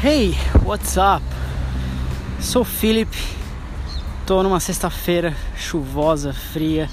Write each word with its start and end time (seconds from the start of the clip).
Hey, 0.00 0.36
what's 0.64 0.96
up? 0.96 1.24
Sou 2.40 2.62
Philip. 2.62 3.10
Tô 4.24 4.44
numa 4.44 4.60
sexta-feira 4.60 5.34
chuvosa, 5.56 6.32
fria. 6.32 6.88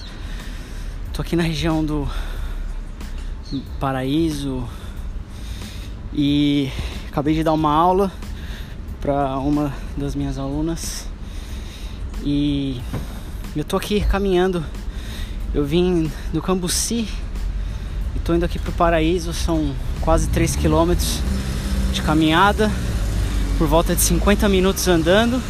Tô 1.14 1.22
aqui 1.22 1.36
na 1.36 1.44
região 1.44 1.86
do 1.86 2.10
Paraíso 3.80 4.68
e 6.12 6.72
acabei 7.08 7.36
de 7.36 7.44
dar 7.44 7.54
uma 7.54 7.72
aula 7.72 8.12
para 9.00 9.38
uma 9.38 9.72
das 9.96 10.16
minhas 10.16 10.40
alunas 10.40 11.06
e 12.24 12.82
eu 13.56 13.64
tô 13.64 13.78
aqui 13.78 14.02
caminhando. 14.02 14.66
Eu 15.54 15.64
vim 15.64 16.12
do 16.34 16.42
Cambuci 16.42 17.08
e 18.16 18.20
tô 18.22 18.34
indo 18.34 18.46
aqui 18.46 18.58
pro 18.58 18.72
Paraíso, 18.72 19.32
são 19.32 19.76
quase 20.02 20.28
3 20.30 20.56
quilômetros 20.56 21.20
de 21.94 22.02
caminhada, 22.02 22.72
por 23.58 23.68
volta 23.68 23.96
de 23.96 24.02
50 24.02 24.48
minutos 24.50 24.88
andando. 24.88 25.42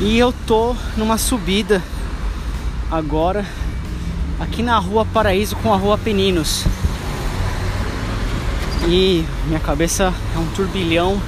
E 0.00 0.18
eu 0.18 0.32
tô 0.46 0.74
numa 0.96 1.18
subida 1.18 1.82
agora 2.90 3.44
aqui 4.38 4.62
na 4.62 4.78
rua 4.78 5.04
Paraíso 5.04 5.56
com 5.56 5.72
a 5.72 5.76
rua 5.76 5.98
Peninos. 5.98 6.64
E 8.88 9.24
minha 9.46 9.60
cabeça 9.60 10.12
é 10.34 10.38
um 10.38 10.46
turbilhão, 10.48 11.20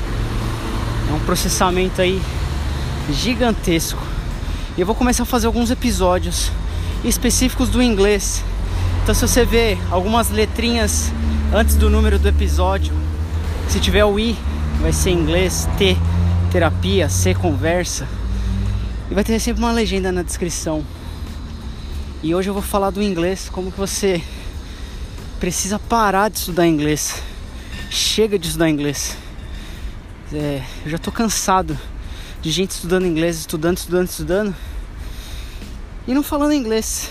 é 1.11 1.13
um 1.13 1.21
processamento 1.21 2.01
aí 2.01 2.21
gigantesco. 3.11 4.03
E 4.77 4.81
eu 4.81 4.87
vou 4.87 4.95
começar 4.95 5.25
a 5.25 5.27
fazer 5.27 5.47
alguns 5.47 5.71
episódios 5.71 6.51
específicos 7.05 7.69
do 7.69 7.83
inglês. 7.83 8.43
Então 9.03 9.15
se 9.15 9.27
você 9.27 9.45
vê 9.45 9.77
algumas 9.91 10.31
letrinhas 10.31 11.13
antes 11.53 11.77
do 11.77 11.91
número 11.91 12.19
do 12.19 12.29
episódio, 12.29 12.95
se 13.69 13.79
tiver 13.79 14.05
o 14.05 14.19
I, 14.19 14.37
vai 14.83 14.93
ser 14.93 15.11
inglês, 15.11 15.69
T, 15.79 15.97
terapia, 16.51 17.09
C, 17.09 17.37
conversa. 17.37 18.09
E 19.09 19.15
vai 19.15 19.23
ter 19.23 19.39
sempre 19.39 19.63
uma 19.63 19.71
legenda 19.71 20.11
na 20.11 20.23
descrição. 20.25 20.85
E 22.21 22.35
hoje 22.35 22.51
eu 22.51 22.55
vou 22.55 22.63
falar 22.63 22.91
do 22.91 23.01
inglês, 23.01 23.49
como 23.49 23.71
que 23.71 23.79
você 23.79 24.21
precisa 25.39 25.79
parar 25.79 26.29
de 26.29 26.39
estudar 26.39 26.67
inglês. 26.67 27.23
Chega 27.91 28.37
de 28.37 28.49
estudar 28.49 28.69
inglês. 28.69 29.17
É, 30.33 30.65
eu 30.85 30.91
já 30.91 30.99
tô 30.99 31.13
cansado 31.13 31.79
de 32.41 32.51
gente 32.51 32.73
estudando 32.73 33.07
inglês, 33.07 33.39
estudando, 33.39 33.77
estudando, 33.77 34.09
estudando 34.09 34.57
e 36.09 36.13
não 36.13 36.25
falando 36.25 36.55
inglês. 36.55 37.09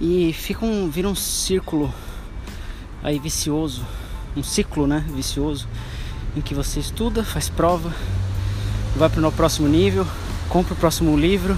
E 0.00 0.32
fica 0.32 0.64
um, 0.64 0.88
vira 0.88 1.08
um 1.08 1.14
círculo 1.16 1.92
aí 3.02 3.18
vicioso, 3.18 3.84
um 4.36 4.44
ciclo, 4.44 4.86
né, 4.86 5.04
vicioso, 5.12 5.66
em 6.36 6.42
que 6.42 6.54
você 6.54 6.78
estuda, 6.78 7.24
faz 7.24 7.48
prova, 7.48 7.90
vai 8.94 9.08
para 9.08 9.26
o 9.26 9.32
próximo 9.32 9.66
nível, 9.66 10.06
compra 10.50 10.74
o 10.74 10.76
próximo 10.76 11.16
livro, 11.16 11.56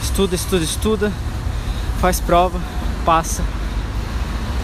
estuda, 0.00 0.36
estuda, 0.36 0.64
estuda, 0.64 1.12
faz 2.00 2.20
prova, 2.20 2.60
passa, 3.04 3.42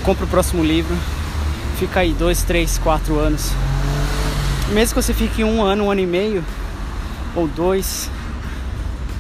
compra 0.05 0.25
o 0.25 0.29
próximo 0.29 0.63
livro, 0.63 0.97
fica 1.79 2.01
aí 2.01 2.13
dois, 2.13 2.45
três, 2.45 2.79
quatro 2.79 3.19
anos. 3.19 3.51
Mesmo 4.69 4.95
que 4.95 5.03
você 5.03 5.13
fique 5.13 5.43
um 5.43 5.65
ano, 5.65 5.85
um 5.85 5.91
ano 5.91 6.01
e 6.01 6.07
meio 6.07 6.45
ou 7.35 7.49
dois, 7.49 8.09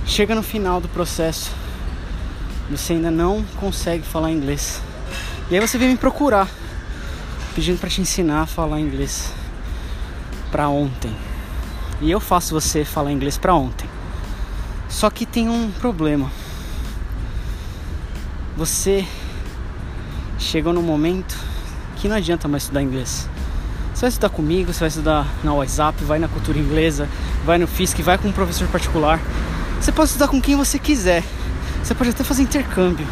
chega 0.06 0.32
no 0.32 0.44
final 0.44 0.80
do 0.80 0.88
processo, 0.88 1.50
você 2.70 2.92
ainda 2.92 3.10
não 3.10 3.44
consegue 3.56 4.04
falar 4.04 4.30
inglês. 4.30 4.80
E 5.50 5.56
aí 5.56 5.60
você 5.60 5.76
vem 5.76 5.88
me 5.88 5.96
procurar, 5.96 6.48
pedindo 7.52 7.80
para 7.80 7.90
te 7.90 8.00
ensinar 8.00 8.42
a 8.42 8.46
falar 8.46 8.78
inglês 8.78 9.39
para 10.50 10.68
ontem. 10.68 11.14
E 12.00 12.10
eu 12.10 12.20
faço 12.20 12.54
você 12.54 12.84
falar 12.84 13.12
inglês 13.12 13.38
para 13.38 13.54
ontem. 13.54 13.88
Só 14.88 15.08
que 15.10 15.24
tem 15.24 15.48
um 15.48 15.70
problema. 15.70 16.30
Você 18.56 19.06
chegou 20.38 20.72
num 20.72 20.82
momento 20.82 21.36
que 21.96 22.08
não 22.08 22.16
adianta 22.16 22.48
mais 22.48 22.64
estudar 22.64 22.82
inglês. 22.82 23.28
Você 23.94 24.00
vai 24.02 24.08
estudar 24.08 24.28
comigo, 24.30 24.72
você 24.72 24.80
vai 24.80 24.88
estudar 24.88 25.26
na 25.44 25.52
WhatsApp, 25.52 26.02
vai 26.04 26.18
na 26.18 26.28
cultura 26.28 26.58
inglesa, 26.58 27.08
vai 27.44 27.58
no 27.58 27.66
FISC, 27.66 28.02
vai 28.02 28.16
com 28.18 28.28
um 28.28 28.32
professor 28.32 28.66
particular. 28.68 29.20
Você 29.80 29.92
pode 29.92 30.08
estudar 30.08 30.28
com 30.28 30.40
quem 30.40 30.56
você 30.56 30.78
quiser. 30.78 31.22
Você 31.82 31.94
pode 31.94 32.10
até 32.10 32.24
fazer 32.24 32.42
intercâmbio. 32.42 33.06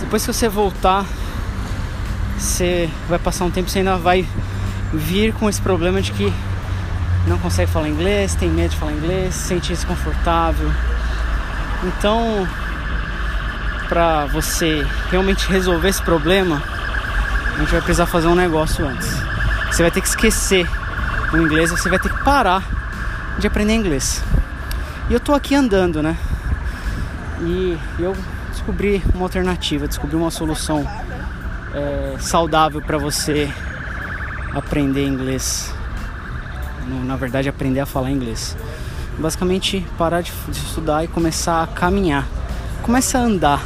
Depois 0.00 0.24
que 0.24 0.32
você 0.32 0.48
voltar, 0.48 1.04
você 2.38 2.88
vai 3.08 3.18
passar 3.18 3.44
um 3.46 3.50
tempo, 3.50 3.68
você 3.68 3.78
ainda 3.78 3.96
vai 3.96 4.26
vir 4.94 5.32
com 5.34 5.48
esse 5.48 5.60
problema 5.60 6.00
de 6.00 6.12
que 6.12 6.32
não 7.26 7.38
consegue 7.38 7.70
falar 7.70 7.88
inglês, 7.88 8.34
tem 8.34 8.48
medo 8.48 8.70
de 8.70 8.76
falar 8.76 8.92
inglês, 8.92 9.34
se 9.34 9.48
sente 9.48 9.68
desconfortável. 9.72 10.70
Então, 11.84 12.46
para 13.88 14.26
você 14.26 14.86
realmente 15.10 15.48
resolver 15.48 15.88
esse 15.88 16.02
problema, 16.02 16.62
a 17.54 17.58
gente 17.60 17.70
vai 17.70 17.80
precisar 17.80 18.06
fazer 18.06 18.26
um 18.26 18.34
negócio 18.34 18.86
antes. 18.86 19.08
Você 19.70 19.82
vai 19.82 19.90
ter 19.90 20.00
que 20.00 20.08
esquecer 20.08 20.68
o 21.32 21.36
inglês, 21.36 21.70
você 21.70 21.88
vai 21.88 21.98
ter 21.98 22.10
que 22.10 22.22
parar 22.22 22.62
de 23.38 23.46
aprender 23.46 23.74
inglês. 23.74 24.22
E 25.08 25.14
eu 25.14 25.20
tô 25.20 25.34
aqui 25.34 25.54
andando, 25.54 26.02
né? 26.02 26.16
E 27.40 27.78
eu 27.98 28.16
descobri 28.50 29.02
uma 29.14 29.24
alternativa, 29.24 29.86
descobri 29.86 30.16
uma 30.16 30.30
solução 30.30 30.86
é, 31.74 32.16
saudável 32.18 32.80
para 32.80 32.96
você 32.96 33.52
aprender 34.54 35.06
inglês. 35.06 35.72
Na 37.04 37.16
verdade, 37.16 37.48
aprender 37.48 37.80
a 37.80 37.86
falar 37.86 38.10
inglês. 38.10 38.56
Basicamente, 39.18 39.86
parar 39.98 40.20
de, 40.20 40.32
estudar 40.50 41.04
e 41.04 41.08
começar 41.08 41.62
a 41.62 41.66
caminhar. 41.66 42.26
Começa 42.82 43.18
a 43.18 43.22
andar. 43.22 43.62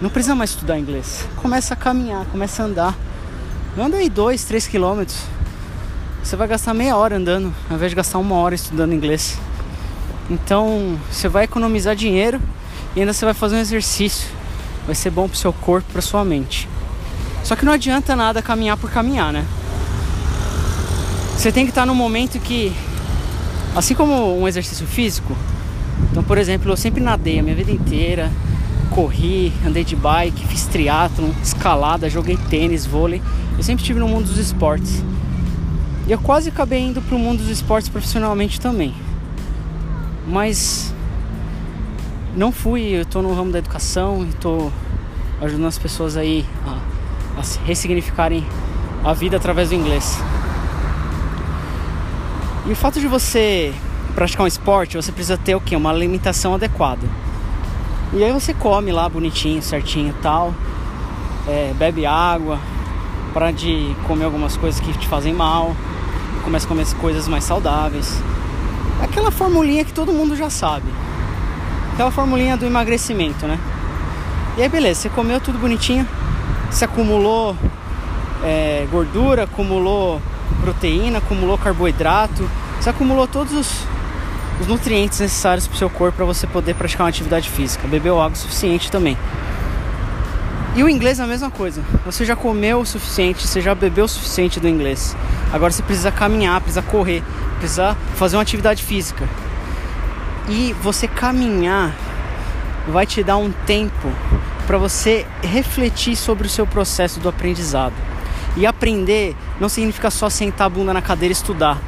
Não 0.00 0.10
precisa 0.10 0.34
mais 0.34 0.50
estudar 0.50 0.78
inglês. 0.78 1.26
Começa 1.36 1.74
a 1.74 1.76
caminhar, 1.76 2.24
começa 2.26 2.62
a 2.62 2.66
andar. 2.66 2.96
Anda 3.76 3.96
aí 3.96 4.08
dois, 4.08 4.44
três 4.44 4.66
quilômetros. 4.66 5.22
Você 6.22 6.36
vai 6.36 6.46
gastar 6.46 6.74
meia 6.74 6.96
hora 6.96 7.16
andando, 7.16 7.54
ao 7.70 7.76
invés 7.76 7.90
de 7.90 7.96
gastar 7.96 8.18
uma 8.18 8.36
hora 8.36 8.54
estudando 8.54 8.92
inglês. 8.92 9.38
Então, 10.28 10.98
você 11.10 11.28
vai 11.28 11.44
economizar 11.44 11.96
dinheiro 11.96 12.40
e 12.94 13.00
ainda 13.00 13.12
você 13.12 13.24
vai 13.24 13.34
fazer 13.34 13.56
um 13.56 13.60
exercício. 13.60 14.28
Vai 14.84 14.94
ser 14.94 15.10
bom 15.10 15.28
pro 15.28 15.38
seu 15.38 15.52
corpo, 15.52 15.90
pra 15.92 16.02
sua 16.02 16.24
mente. 16.24 16.68
Só 17.48 17.56
que 17.56 17.64
não 17.64 17.72
adianta 17.72 18.14
nada 18.14 18.42
caminhar 18.42 18.76
por 18.76 18.90
caminhar, 18.90 19.32
né? 19.32 19.42
Você 21.34 21.50
tem 21.50 21.64
que 21.64 21.70
estar 21.70 21.86
no 21.86 21.94
momento 21.94 22.38
que, 22.38 22.76
assim 23.74 23.94
como 23.94 24.38
um 24.38 24.46
exercício 24.46 24.86
físico, 24.86 25.34
então, 26.10 26.22
por 26.22 26.36
exemplo, 26.36 26.70
eu 26.70 26.76
sempre 26.76 27.02
nadei 27.02 27.38
a 27.38 27.42
minha 27.42 27.56
vida 27.56 27.72
inteira, 27.72 28.30
corri, 28.90 29.50
andei 29.66 29.82
de 29.82 29.96
bike, 29.96 30.46
fiz 30.46 30.66
triatlon, 30.66 31.30
escalada, 31.42 32.10
joguei 32.10 32.36
tênis, 32.50 32.84
vôlei. 32.84 33.22
Eu 33.56 33.62
sempre 33.62 33.80
estive 33.80 33.98
no 33.98 34.08
mundo 34.08 34.26
dos 34.26 34.36
esportes. 34.36 35.02
E 36.06 36.12
eu 36.12 36.18
quase 36.18 36.50
acabei 36.50 36.80
indo 36.80 37.00
para 37.00 37.16
o 37.16 37.18
mundo 37.18 37.38
dos 37.38 37.48
esportes 37.48 37.88
profissionalmente 37.88 38.60
também. 38.60 38.94
Mas 40.26 40.92
não 42.36 42.52
fui, 42.52 42.82
eu 42.82 43.02
estou 43.04 43.22
no 43.22 43.34
ramo 43.34 43.50
da 43.50 43.58
educação 43.58 44.22
e 44.22 44.28
estou 44.28 44.70
ajudando 45.40 45.66
as 45.66 45.78
pessoas 45.78 46.14
aí 46.14 46.44
a, 46.66 46.87
a 47.38 47.66
ressignificarem 47.66 48.46
a 49.04 49.12
vida 49.12 49.36
através 49.36 49.68
do 49.68 49.74
inglês. 49.74 50.18
E 52.66 52.72
o 52.72 52.76
fato 52.76 53.00
de 53.00 53.06
você 53.06 53.72
praticar 54.14 54.44
um 54.44 54.46
esporte, 54.46 54.96
você 54.96 55.12
precisa 55.12 55.38
ter 55.38 55.54
o 55.54 55.60
que? 55.60 55.74
Uma 55.76 55.90
alimentação 55.90 56.54
adequada. 56.54 57.06
E 58.12 58.24
aí 58.24 58.32
você 58.32 58.52
come 58.52 58.90
lá 58.90 59.08
bonitinho, 59.08 59.62
certinho 59.62 60.10
e 60.10 60.22
tal. 60.22 60.52
É, 61.46 61.72
bebe 61.78 62.04
água, 62.04 62.58
para 63.32 63.50
de 63.50 63.94
comer 64.06 64.24
algumas 64.24 64.56
coisas 64.56 64.80
que 64.80 64.92
te 64.92 65.06
fazem 65.06 65.32
mal. 65.32 65.74
Começa 66.42 66.66
a 66.66 66.68
comer 66.68 66.86
coisas 66.94 67.28
mais 67.28 67.44
saudáveis. 67.44 68.20
Aquela 69.02 69.30
formulinha 69.30 69.84
que 69.84 69.92
todo 69.92 70.12
mundo 70.12 70.34
já 70.34 70.50
sabe. 70.50 70.86
Aquela 71.94 72.10
formulinha 72.10 72.56
do 72.56 72.66
emagrecimento, 72.66 73.46
né? 73.46 73.58
E 74.56 74.62
aí 74.62 74.68
beleza, 74.68 75.02
você 75.02 75.08
comeu 75.08 75.40
tudo 75.40 75.58
bonitinho. 75.58 76.06
Você 76.70 76.84
acumulou 76.84 77.56
é, 78.44 78.86
gordura, 78.90 79.44
acumulou 79.44 80.20
proteína, 80.60 81.18
acumulou 81.18 81.58
carboidrato. 81.58 82.48
Você 82.80 82.90
acumulou 82.90 83.26
todos 83.26 83.52
os 83.52 83.86
os 84.60 84.66
nutrientes 84.66 85.20
necessários 85.20 85.66
para 85.66 85.74
o 85.74 85.78
seu 85.78 85.88
corpo 85.88 86.16
para 86.16 86.24
você 86.24 86.46
poder 86.46 86.74
praticar 86.74 87.04
uma 87.04 87.08
atividade 87.08 87.48
física. 87.48 87.86
Bebeu 87.86 88.20
água 88.20 88.36
suficiente 88.36 88.90
também. 88.90 89.16
E 90.74 90.82
o 90.82 90.88
inglês 90.88 91.18
é 91.18 91.22
a 91.22 91.26
mesma 91.26 91.50
coisa. 91.50 91.82
Você 92.04 92.24
já 92.24 92.36
comeu 92.36 92.80
o 92.80 92.86
suficiente, 92.86 93.46
você 93.46 93.60
já 93.60 93.74
bebeu 93.74 94.04
o 94.04 94.08
suficiente 94.08 94.60
do 94.60 94.68
inglês. 94.68 95.16
Agora 95.52 95.72
você 95.72 95.82
precisa 95.82 96.10
caminhar, 96.10 96.60
precisa 96.60 96.82
correr, 96.82 97.22
precisa 97.58 97.96
fazer 98.14 98.36
uma 98.36 98.42
atividade 98.42 98.82
física. 98.82 99.28
E 100.48 100.74
você 100.82 101.06
caminhar 101.06 101.94
vai 102.88 103.06
te 103.06 103.22
dar 103.22 103.36
um 103.36 103.50
tempo 103.66 104.12
para 104.68 104.76
você 104.76 105.26
refletir 105.42 106.14
sobre 106.14 106.46
o 106.46 106.50
seu 106.50 106.66
processo 106.66 107.18
do 107.20 107.28
aprendizado. 107.30 107.94
E 108.54 108.66
aprender 108.66 109.34
não 109.58 109.66
significa 109.66 110.10
só 110.10 110.28
sentar 110.28 110.66
a 110.66 110.68
bunda 110.68 110.92
na 110.92 111.00
cadeira 111.00 111.32
e 111.32 111.36
estudar. 111.36 111.80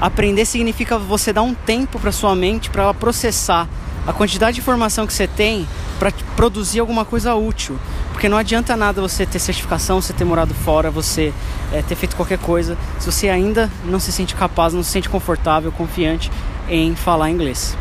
Aprender 0.00 0.44
significa 0.44 0.98
você 0.98 1.32
dar 1.32 1.42
um 1.42 1.54
tempo 1.54 2.00
para 2.00 2.10
sua 2.10 2.34
mente 2.34 2.68
para 2.68 2.82
ela 2.82 2.92
processar 2.92 3.68
a 4.04 4.12
quantidade 4.12 4.56
de 4.56 4.60
informação 4.60 5.06
que 5.06 5.12
você 5.12 5.28
tem 5.28 5.68
para 6.00 6.10
produzir 6.34 6.80
alguma 6.80 7.04
coisa 7.04 7.32
útil. 7.36 7.78
Porque 8.10 8.28
não 8.28 8.36
adianta 8.36 8.76
nada 8.76 9.00
você 9.00 9.24
ter 9.24 9.38
certificação, 9.38 10.02
você 10.02 10.12
ter 10.12 10.24
morado 10.24 10.52
fora, 10.54 10.90
você 10.90 11.32
é, 11.72 11.80
ter 11.80 11.94
feito 11.94 12.16
qualquer 12.16 12.38
coisa, 12.38 12.76
se 12.98 13.06
você 13.06 13.28
ainda 13.28 13.70
não 13.84 14.00
se 14.00 14.10
sente 14.10 14.34
capaz, 14.34 14.74
não 14.74 14.82
se 14.82 14.90
sente 14.90 15.08
confortável, 15.08 15.70
confiante 15.70 16.28
em 16.68 16.96
falar 16.96 17.30
inglês. 17.30 17.76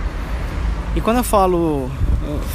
E 0.95 1.01
quando 1.01 1.17
eu 1.17 1.23
falo 1.23 1.89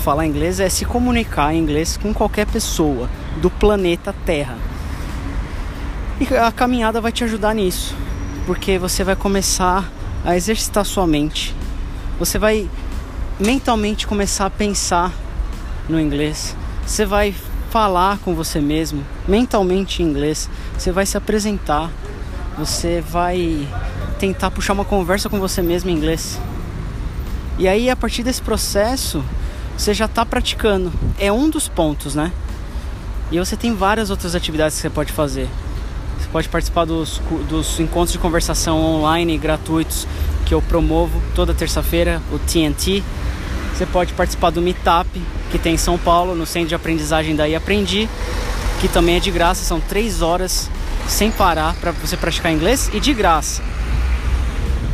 falar 0.02 0.26
inglês, 0.26 0.60
é 0.60 0.68
se 0.68 0.84
comunicar 0.84 1.54
em 1.54 1.58
inglês 1.58 1.96
com 1.96 2.12
qualquer 2.14 2.46
pessoa 2.46 3.08
do 3.40 3.50
planeta 3.50 4.14
Terra. 4.24 4.56
E 6.20 6.34
a 6.34 6.50
caminhada 6.50 7.00
vai 7.00 7.12
te 7.12 7.24
ajudar 7.24 7.54
nisso, 7.54 7.94
porque 8.46 8.78
você 8.78 9.04
vai 9.04 9.14
começar 9.14 9.90
a 10.24 10.36
exercitar 10.36 10.84
sua 10.84 11.06
mente. 11.06 11.54
Você 12.18 12.38
vai 12.38 12.68
mentalmente 13.38 14.06
começar 14.06 14.46
a 14.46 14.50
pensar 14.50 15.12
no 15.88 16.00
inglês. 16.00 16.56
Você 16.86 17.04
vai 17.04 17.34
falar 17.70 18.18
com 18.18 18.34
você 18.34 18.60
mesmo 18.60 19.04
mentalmente 19.28 20.02
em 20.02 20.06
inglês. 20.06 20.48
Você 20.78 20.90
vai 20.90 21.04
se 21.04 21.16
apresentar. 21.16 21.90
Você 22.58 23.02
vai 23.02 23.68
tentar 24.18 24.50
puxar 24.50 24.72
uma 24.72 24.84
conversa 24.84 25.28
com 25.28 25.38
você 25.38 25.60
mesmo 25.60 25.90
em 25.90 25.94
inglês. 25.94 26.40
E 27.58 27.68
aí, 27.68 27.88
a 27.90 27.96
partir 27.96 28.22
desse 28.22 28.40
processo, 28.40 29.24
você 29.76 29.92
já 29.92 30.06
está 30.06 30.24
praticando. 30.24 30.92
É 31.18 31.30
um 31.32 31.48
dos 31.48 31.68
pontos, 31.68 32.14
né? 32.14 32.32
E 33.30 33.38
você 33.38 33.56
tem 33.56 33.74
várias 33.74 34.10
outras 34.10 34.34
atividades 34.34 34.76
que 34.76 34.82
você 34.82 34.90
pode 34.90 35.12
fazer. 35.12 35.48
Você 36.18 36.28
pode 36.28 36.48
participar 36.48 36.84
dos, 36.84 37.20
dos 37.48 37.78
encontros 37.80 38.12
de 38.12 38.18
conversação 38.18 38.78
online 38.80 39.36
gratuitos 39.36 40.06
que 40.44 40.54
eu 40.54 40.62
promovo 40.62 41.20
toda 41.34 41.52
terça-feira, 41.52 42.22
o 42.32 42.38
TNT. 42.38 43.02
Você 43.74 43.84
pode 43.84 44.12
participar 44.14 44.50
do 44.50 44.62
Meetup, 44.62 45.08
que 45.50 45.58
tem 45.58 45.74
em 45.74 45.78
São 45.78 45.98
Paulo, 45.98 46.34
no 46.34 46.46
centro 46.46 46.68
de 46.68 46.74
aprendizagem 46.74 47.36
daí 47.36 47.54
Aprendi, 47.54 48.08
que 48.80 48.88
também 48.88 49.16
é 49.16 49.20
de 49.20 49.30
graça, 49.30 49.64
são 49.64 49.80
três 49.80 50.22
horas 50.22 50.70
sem 51.08 51.30
parar 51.30 51.74
para 51.74 51.90
você 51.92 52.16
praticar 52.16 52.52
inglês 52.52 52.90
e 52.94 53.00
de 53.00 53.12
graça. 53.12 53.62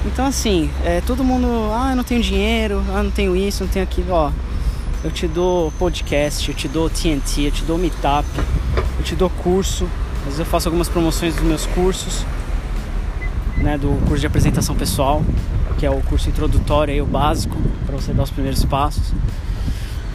Então 0.05 0.26
assim, 0.26 0.70
é, 0.84 1.00
todo 1.02 1.23
mundo, 1.23 1.46
ah, 1.73 1.90
eu 1.90 1.96
não 1.96 2.05
tenho 2.05 2.23
dinheiro, 2.23 2.82
ah, 2.94 3.02
não 3.02 3.11
tenho 3.11 3.37
isso, 3.37 3.62
não 3.62 3.70
tenho 3.70 3.84
aquilo, 3.84 4.12
ó. 4.12 4.32
Eu 5.04 5.10
te 5.10 5.26
dou 5.26 5.72
podcast, 5.81 6.49
eu 6.49 6.54
te 6.54 6.69
dou 6.69 6.88
TNT, 6.88 7.49
eu 7.49 7.50
te 7.50 7.64
dou 7.64 7.76
Meetup, 7.76 8.25
eu 8.99 9.04
te 9.04 9.16
dou 9.16 9.28
curso. 9.28 9.88
Às 10.19 10.25
vezes 10.25 10.38
eu 10.38 10.46
faço 10.46 10.69
algumas 10.69 10.88
promoções 10.88 11.34
dos 11.34 11.43
meus 11.43 11.66
cursos, 11.66 12.25
né, 13.56 13.76
do 13.76 13.88
curso 14.06 14.20
de 14.20 14.28
apresentação 14.28 14.76
pessoal, 14.76 15.25
que 15.76 15.84
é 15.84 15.90
o 15.90 16.00
curso 16.02 16.28
introdutório 16.28 16.94
aí, 16.94 17.02
o 17.02 17.06
básico, 17.06 17.56
para 17.84 17.96
você 17.96 18.12
dar 18.12 18.22
os 18.22 18.31
primeiros 18.31 18.64
passos. 18.64 19.12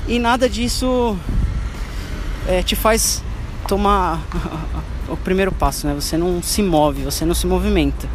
E 0.07 0.19
nada 0.19 0.49
disso 0.49 1.17
é, 2.47 2.63
te 2.63 2.77
faz 2.77 3.21
tomar 3.67 4.21
o 5.09 5.17
primeiro 5.17 5.51
passo, 5.51 5.85
né? 5.85 5.93
Você 5.95 6.17
não 6.17 6.41
se 6.41 6.63
move, 6.63 7.03
você 7.03 7.25
não 7.25 7.35
se 7.35 7.45
movimenta. 7.45 8.07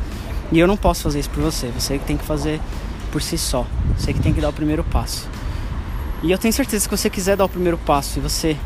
E 0.51 0.59
eu 0.59 0.67
não 0.67 0.79
posso 0.79 1.03
fazer 1.03 1.21
isso 1.21 1.29
por 1.29 1.43
você. 1.43 1.67
Você 1.69 1.99
que 1.99 2.07
tem 2.07 2.17
que 2.17 2.25
fazer 2.25 2.63
por 3.11 3.21
si 3.21 3.37
só. 3.37 3.67
Você 3.99 4.15
que 4.15 4.21
tem 4.21 4.33
que 4.33 4.41
dar 4.41 4.49
o 4.49 4.53
primeiro 4.55 4.83
passo. 4.83 5.29
E 6.23 6.31
eu 6.31 6.39
tenho 6.39 6.55
certeza 6.55 6.89
que 6.89 6.97
se 6.97 7.03
você 7.03 7.11
quiser 7.11 7.37
dar 7.37 7.45
o 7.45 7.49
primeiro 7.49 7.77
passo 7.77 8.19
e 8.19 8.23
você 8.23 8.57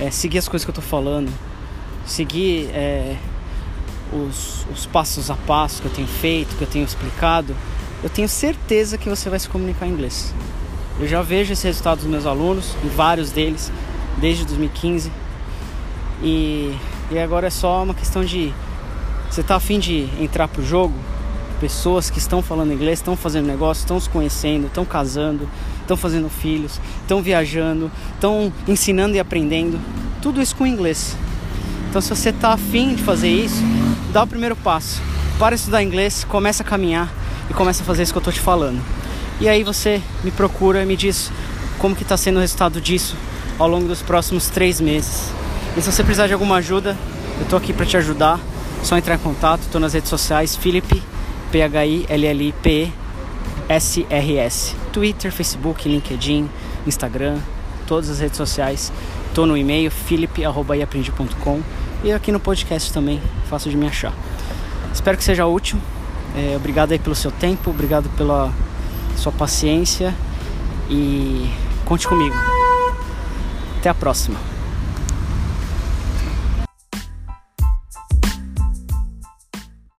é, 0.00 0.10
seguir 0.10 0.38
as 0.38 0.48
coisas 0.48 0.64
que 0.64 0.70
eu 0.70 0.74
tô 0.74 0.80
falando, 0.80 1.32
seguir 2.06 2.70
é, 2.72 3.16
os, 4.12 4.64
os 4.72 4.86
passos 4.86 5.30
a 5.30 5.34
passo 5.34 5.82
que 5.82 5.88
eu 5.88 5.92
tenho 5.92 6.06
feito, 6.06 6.54
que 6.56 6.62
eu 6.62 6.68
tenho 6.68 6.84
explicado, 6.84 7.54
eu 8.02 8.08
tenho 8.08 8.28
certeza 8.28 8.96
que 8.96 9.08
você 9.08 9.28
vai 9.28 9.40
se 9.40 9.48
comunicar 9.48 9.86
em 9.86 9.90
inglês. 9.90 10.32
Eu 11.00 11.08
já 11.08 11.20
vejo 11.20 11.52
esse 11.52 11.66
resultado 11.66 11.98
dos 11.98 12.06
meus 12.06 12.26
alunos, 12.26 12.76
em 12.84 12.88
vários 12.88 13.32
deles, 13.32 13.72
desde 14.18 14.44
2015. 14.44 15.10
E, 16.22 16.76
e 17.10 17.18
agora 17.18 17.48
é 17.48 17.50
só 17.50 17.82
uma 17.82 17.94
questão 17.94 18.24
de 18.24 18.54
você 19.28 19.42
tá 19.42 19.56
afim 19.56 19.80
de 19.80 20.08
entrar 20.20 20.46
pro 20.46 20.64
jogo, 20.64 20.94
pessoas 21.58 22.08
que 22.08 22.18
estão 22.18 22.40
falando 22.40 22.72
inglês, 22.72 23.00
estão 23.00 23.16
fazendo 23.16 23.46
negócio, 23.46 23.80
estão 23.80 23.98
se 23.98 24.08
conhecendo, 24.08 24.68
estão 24.68 24.84
casando, 24.84 25.48
estão 25.84 25.96
fazendo 25.96 26.28
filhos, 26.28 26.80
estão 27.02 27.22
viajando, 27.22 27.90
estão 28.14 28.52
ensinando 28.66 29.14
e 29.16 29.20
aprendendo, 29.20 29.78
tudo 30.20 30.42
isso 30.42 30.56
com 30.56 30.66
inglês. 30.66 31.16
Então, 31.88 32.00
se 32.00 32.08
você 32.08 32.30
está 32.30 32.52
afim 32.52 32.94
de 32.94 33.02
fazer 33.02 33.28
isso, 33.28 33.62
dá 34.12 34.22
o 34.22 34.26
primeiro 34.26 34.56
passo. 34.56 35.00
Para 35.38 35.54
estudar 35.54 35.82
inglês, 35.82 36.24
começa 36.24 36.62
a 36.62 36.66
caminhar 36.66 37.12
e 37.48 37.54
começa 37.54 37.82
a 37.82 37.86
fazer 37.86 38.02
isso 38.02 38.12
que 38.12 38.18
eu 38.18 38.20
estou 38.20 38.32
te 38.32 38.40
falando. 38.40 38.80
E 39.40 39.48
aí 39.48 39.62
você 39.62 40.00
me 40.22 40.30
procura 40.30 40.82
e 40.82 40.86
me 40.86 40.96
diz 40.96 41.30
como 41.78 41.94
que 41.94 42.02
está 42.02 42.16
sendo 42.16 42.36
o 42.36 42.40
resultado 42.40 42.80
disso 42.80 43.16
ao 43.58 43.68
longo 43.68 43.86
dos 43.86 44.02
próximos 44.02 44.48
três 44.48 44.80
meses. 44.80 45.30
E 45.76 45.82
se 45.82 45.92
você 45.92 46.02
precisar 46.02 46.26
de 46.26 46.32
alguma 46.32 46.56
ajuda, 46.56 46.96
eu 47.36 47.42
estou 47.42 47.58
aqui 47.58 47.72
para 47.72 47.86
te 47.86 47.96
ajudar. 47.96 48.40
É 48.80 48.84
só 48.84 48.96
entrar 48.96 49.16
em 49.16 49.18
contato, 49.18 49.62
estou 49.62 49.80
nas 49.80 49.92
redes 49.92 50.08
sociais, 50.08 50.56
Felipe, 50.56 51.02
P-H-I-L-L-I-P 51.52 53.03
SRS. 53.68 54.74
Twitter, 54.92 55.32
Facebook, 55.32 55.88
LinkedIn, 55.88 56.48
Instagram, 56.86 57.38
todas 57.86 58.10
as 58.10 58.20
redes 58.20 58.36
sociais. 58.36 58.92
Estou 59.28 59.46
no 59.46 59.56
e-mail 59.56 59.90
philip.iaprendi.com 59.90 61.60
e 62.04 62.12
aqui 62.12 62.30
no 62.30 62.38
podcast 62.38 62.92
também, 62.92 63.20
fácil 63.48 63.70
de 63.70 63.76
me 63.76 63.86
achar. 63.86 64.12
Espero 64.92 65.16
que 65.16 65.24
seja 65.24 65.46
útil. 65.46 65.78
É, 66.36 66.56
obrigado 66.56 66.92
aí 66.92 66.98
pelo 66.98 67.14
seu 67.14 67.30
tempo, 67.30 67.70
obrigado 67.70 68.08
pela 68.16 68.52
sua 69.16 69.32
paciência 69.32 70.14
e 70.90 71.48
conte 71.84 72.06
comigo. 72.06 72.34
Até 73.78 73.88
a 73.88 73.94
próxima. 73.94 74.53